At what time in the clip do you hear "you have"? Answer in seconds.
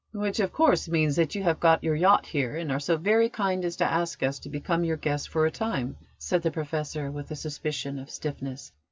1.35-1.59